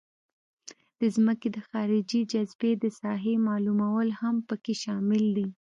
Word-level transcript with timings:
د 0.99 1.01
ځمکې 1.15 1.47
د 1.55 1.57
خارجي 1.69 2.21
جاذبې 2.31 2.71
د 2.83 2.85
ساحې 2.99 3.35
معلومول 3.47 4.07
هم 4.21 4.35
پکې 4.47 4.73
شامل 4.83 5.23
دي 5.37 5.47